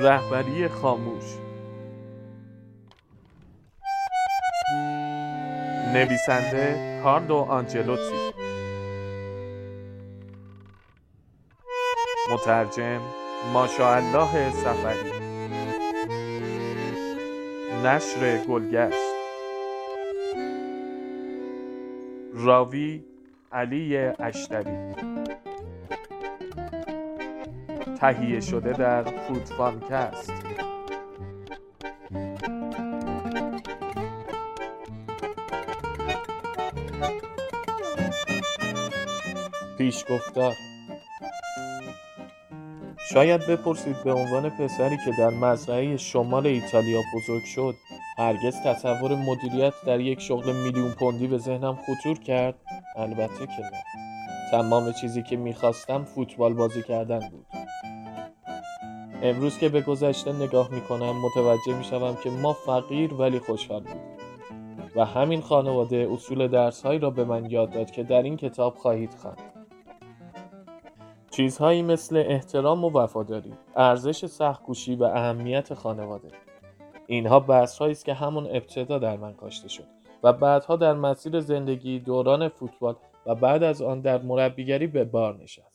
[0.00, 1.24] رهبری خاموش.
[5.94, 8.32] نویسنده کارلو آنجلوتی.
[12.32, 13.00] مترجم
[13.52, 15.12] ماشاءالله سفری
[17.84, 19.14] نشر گلگشت.
[22.34, 23.04] راوی
[23.52, 25.17] علی اشتری.
[28.00, 30.32] تهیه شده در فودفانکست
[39.78, 40.54] پیش گفتار.
[43.12, 47.74] شاید بپرسید به عنوان پسری که در مزرعه شمال ایتالیا بزرگ شد
[48.18, 52.54] هرگز تصور مدیریت در یک شغل میلیون پوندی به ذهنم خطور کرد؟
[52.96, 53.82] البته که نه.
[54.50, 57.57] تمام چیزی که می‌خواستم فوتبال بازی کردن بود.
[59.22, 64.18] امروز که به گذشته نگاه می‌کنم متوجه می‌شوم که ما فقیر ولی خوشحال بودیم.
[64.96, 69.14] و همین خانواده اصول درسهایی را به من یاد داد که در این کتاب خواهید
[69.14, 69.38] خواند.
[71.30, 76.28] چیزهایی مثل احترام و وفاداری ارزش سختگوشی و اهمیت خانواده.
[77.06, 79.86] اینها بحث است که همون ابتدا در من کاشته شد
[80.22, 82.94] و بعدها در مسیر زندگی دوران فوتبال
[83.26, 85.67] و بعد از آن در مربیگری به بار نشست.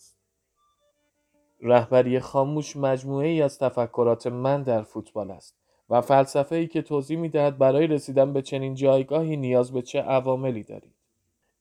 [1.63, 5.55] رهبری خاموش مجموعه ای از تفکرات من در فوتبال است
[5.89, 10.01] و فلسفه ای که توضیح می دهد برای رسیدن به چنین جایگاهی نیاز به چه
[10.01, 10.95] عواملی دارید.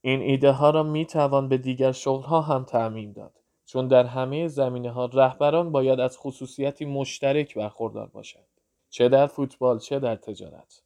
[0.01, 4.05] این ایده ها را می توان به دیگر شغل ها هم تعمین داد چون در
[4.05, 8.47] همه زمینه ها رهبران باید از خصوصیتی مشترک برخوردار باشند
[8.91, 10.83] چه در فوتبال چه در تجارت.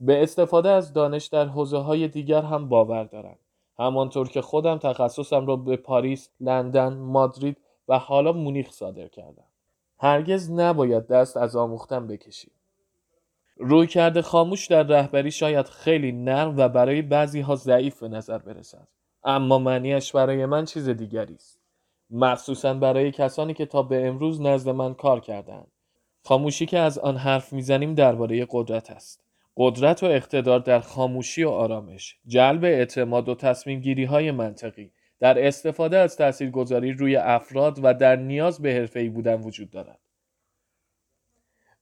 [0.00, 3.38] به استفاده از دانش در حوزه های دیگر هم باور دارم
[3.78, 7.56] همانطور که خودم تخصصم را به پاریس، لندن، مادرید
[7.90, 9.46] و حالا مونیخ صادر کردم.
[9.98, 12.52] هرگز نباید دست از آموختن بکشید
[13.56, 18.38] روی کرده خاموش در رهبری شاید خیلی نرم و برای بعضی ها ضعیف به نظر
[18.38, 18.88] برسد.
[19.24, 21.60] اما معنیش برای من چیز دیگری است.
[22.10, 25.66] مخصوصا برای کسانی که تا به امروز نزد من کار کردند
[26.24, 29.24] خاموشی که از آن حرف می‌زنیم درباره قدرت است.
[29.56, 35.46] قدرت و اقتدار در خاموشی و آرامش جلب اعتماد و تصمیم گیری های منطقی در
[35.46, 39.98] استفاده از تاثیرگذاری روی افراد و در نیاز به حرفه‌ای بودن وجود دارد.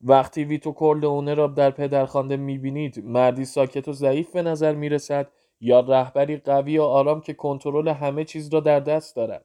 [0.00, 5.28] وقتی ویتو کورلئونه را در پدرخوانده می‌بینید مردی ساکت و ضعیف به نظر می‌رسد
[5.60, 9.44] یا رهبری قوی و آرام که کنترل همه چیز را در دست دارد.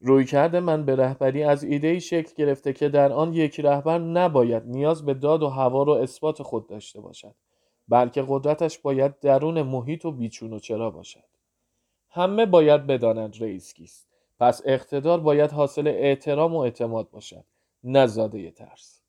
[0.00, 5.04] رویکرد من به رهبری از ایده شکل گرفته که در آن یک رهبر نباید نیاز
[5.04, 7.34] به داد و هوا و اثبات خود داشته باشد
[7.88, 11.31] بلکه قدرتش باید درون محیط و بیچون و چرا باشد.
[12.12, 14.08] همه باید بدانند رئیس کیست.
[14.40, 17.44] پس اقتدار باید حاصل احترام و اعتماد باشد
[17.84, 19.02] نه زاده ترس.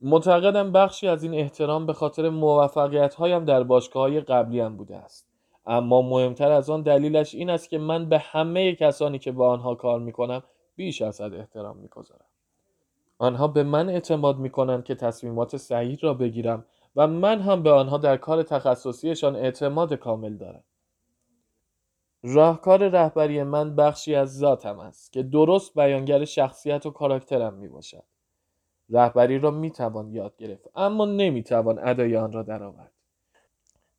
[0.00, 4.96] معتقدم بخشی از این احترام به خاطر موفقیت هایم در باشگاه های قبلی هم بوده
[4.96, 5.28] است.
[5.66, 9.74] اما مهمتر از آن دلیلش این است که من به همه کسانی که با آنها
[9.74, 10.42] کار می کنم
[10.76, 12.26] بیش از حد احترام می‌گذارم.
[13.18, 16.64] آنها به من اعتماد می کنند که تصمیمات صحیح را بگیرم
[16.96, 20.64] و من هم به آنها در کار تخصصیشان اعتماد کامل دارم.
[22.22, 28.04] راهکار رهبری من بخشی از ذاتم است که درست بیانگر شخصیت و کاراکترم می باشد.
[28.90, 32.92] رهبری را می توان یاد گرفت اما نمی توان ادای آن را درآورد.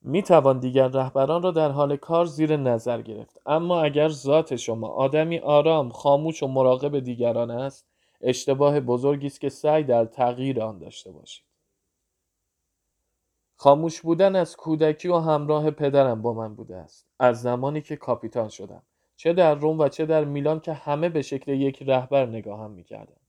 [0.01, 4.87] می توان دیگر رهبران را در حال کار زیر نظر گرفت اما اگر ذات شما
[4.87, 7.87] آدمی آرام، خاموش و مراقب دیگران است،
[8.21, 11.45] اشتباه بزرگی است که سعی در تغییر آن داشته باشید.
[13.55, 18.49] خاموش بودن از کودکی و همراه پدرم با من بوده است از زمانی که کاپیتان
[18.49, 18.81] شدم.
[19.15, 23.19] چه در روم و چه در میلان که همه به شکل یک رهبر نگاهم می‌کردند.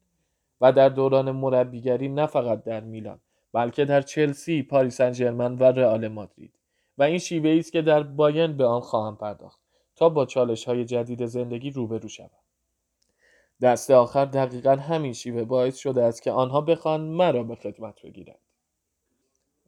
[0.61, 3.21] و در دوران مربیگری نه فقط در میلان
[3.53, 6.55] بلکه در چلسی، پاریس انجرمن و رئال مادرید.
[6.99, 9.61] و این شیوه است که در باین به آن خواهم پرداخت
[9.97, 12.31] تا با چالش های جدید زندگی روبرو شوم.
[13.63, 18.39] دست آخر دقیقا همین شیوه باعث شده است که آنها بخوان مرا به خدمت بگیرند.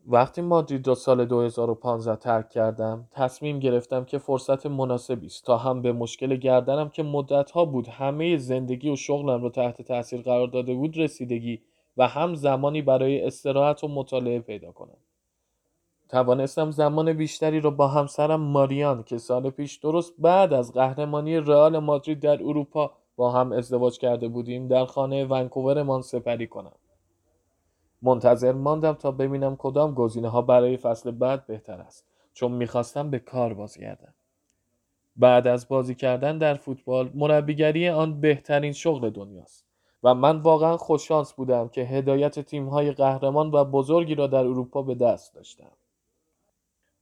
[0.08, 5.82] وقتی مادرید را سال 2015 ترک کردم تصمیم گرفتم که فرصت مناسبی است تا هم
[5.82, 10.75] به مشکل گردنم که مدتها بود همه زندگی و شغلم را تحت تاثیر قرار داده
[10.75, 11.62] بود رسیدگی
[11.97, 14.97] و هم زمانی برای استراحت و مطالعه پیدا کنم.
[16.08, 21.79] توانستم زمان بیشتری را با همسرم ماریان که سال پیش درست بعد از قهرمانی رئال
[21.79, 26.73] مادرید در اروپا با هم ازدواج کرده بودیم در خانه ونکوورمان سپری کنم.
[28.02, 33.19] منتظر ماندم تا ببینم کدام گزینه ها برای فصل بعد بهتر است چون می‌خواستم به
[33.19, 34.14] کار بازگردم
[35.16, 39.66] بعد از بازی کردن در فوتبال مربیگری آن بهترین شغل دنیاست
[40.02, 44.94] و من واقعا خوششانس بودم که هدایت تیم‌های قهرمان و بزرگی را در اروپا به
[44.94, 45.72] دست داشتم.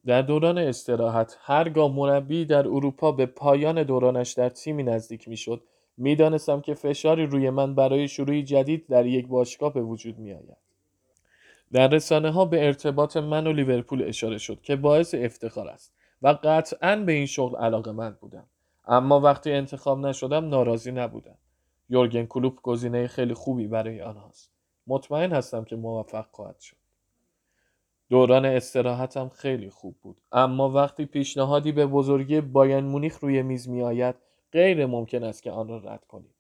[0.07, 5.63] در دوران استراحت هرگاه مربی در اروپا به پایان دورانش در تیمی نزدیک می‌شد
[5.97, 10.64] می‌دانستم که فشاری روی من برای شروعی جدید در یک باشگاه به وجود می آید.
[11.75, 16.39] در رسانه ها به ارتباط من و لیورپول اشاره شد که باعث افتخار است و
[16.43, 18.47] قطعا به این شغل علاقه من بودم.
[18.87, 21.39] اما وقتی انتخاب نشدم ناراضی نبودم.
[21.89, 24.51] یورگن کلوپ گزینه خیلی خوبی برای آنهاست.
[24.87, 26.77] مطمئن هستم که موفق خواهد شد.
[28.11, 30.21] دوران استراحتم خیلی خوب بود.
[30.33, 34.15] اما وقتی پیشنهادی به بزرگی باین مونیخ روی میز می آید
[34.53, 36.34] غیر ممکن است که آن را رد کنید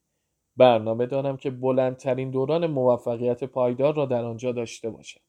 [0.57, 5.21] برنامه دارم که بلندترین دوران موفقیت پایدار را در آنجا داشته باشم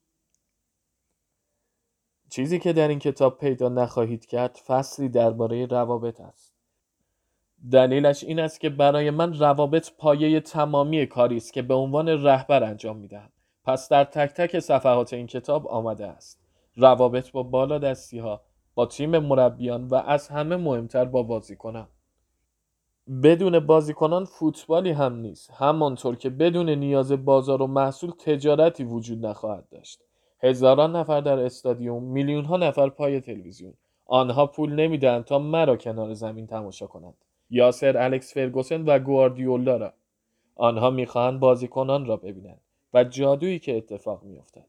[2.30, 6.56] چیزی که در این کتاب پیدا نخواهید کرد فصلی درباره روابط است.
[7.72, 12.64] دلیلش این است که برای من روابط پایه تمامی کاری است که به عنوان رهبر
[12.64, 13.30] انجام می‌دهم.
[13.64, 16.42] پس در تک تک صفحات این کتاب آمده است.
[16.76, 18.42] روابط با بالا دستی ها
[18.76, 21.88] با تیم مربیان و از همه مهمتر با بازیکنان.
[23.24, 25.52] بدون بازیکنان فوتبالی هم نیست.
[25.52, 30.02] همانطور که بدون نیاز بازار و محصول تجارتی وجود نخواهد داشت.
[30.44, 33.74] هزاران نفر در استادیوم میلیون ها نفر پای تلویزیون.
[34.06, 37.18] آنها پول نمی‌دهند تا مرا کنار زمین تماشا کنند.
[37.50, 39.94] یاسر الکس فرگوسن و گواردیولا را.
[40.56, 42.62] آنها می‌خواهند بازیکنان را ببینند
[42.94, 44.66] و جادویی که اتفاق میافتد.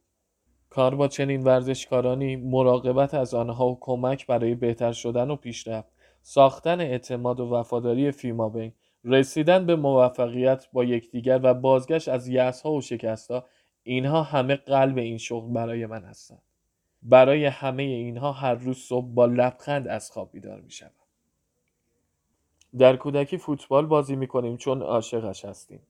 [0.71, 5.96] کار با چنین ورزشکارانی مراقبت از آنها و کمک برای بهتر شدن و پیشرفت
[6.29, 8.73] ساختن اعتماد و وفاداری فیمابین
[9.05, 13.45] رسیدن به موفقیت با یکدیگر و بازگشت از یأسها و شکستها
[13.83, 16.43] اینها همه قلب این شغل برای من هستند.
[17.03, 20.93] برای همه اینها هر روز صبح با لبخند از خواب بیدار می شود.
[22.79, 25.81] در کودکی فوتبال بازی می کنیم چون عاشقش هستیم.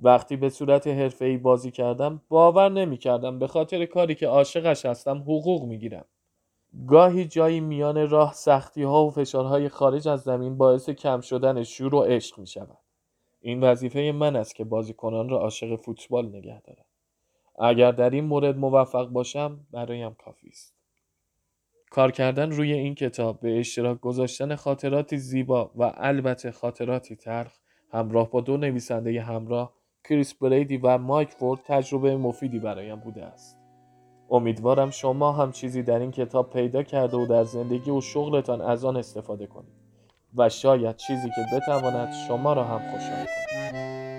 [0.00, 5.18] وقتی به صورت حرفه‌ای بازی کردم باور نمی کردم به خاطر کاری که عاشقش هستم
[5.18, 6.04] حقوق می گیرم
[6.86, 11.94] گاهی جایی میان راه سختی ها و فشارهای خارج از زمین باعث کم شدن شور
[11.94, 12.78] و عشق می شود.
[13.40, 16.84] این وظیفه من است که بازیکنان را عاشق فوتبال نگه دارم.
[17.58, 20.74] اگر در این مورد موفق باشم برایم کافی است.
[21.90, 27.52] کار کردن روی این کتاب به اشتراک گذاشتن خاطراتی زیبا و البته خاطراتی تلخ
[27.92, 29.72] همراه با دو نویسنده همراه
[30.04, 33.65] کریس بریدی و مایک فورد تجربه مفیدی برایم بوده است.
[34.30, 38.84] امیدوارم شما هم چیزی در این کتاب پیدا کرده و در زندگی و شغلتان از
[38.84, 39.72] آن استفاده کنید.
[40.36, 44.15] و شاید چیزی که بتواند شما را هم خوشحال کند.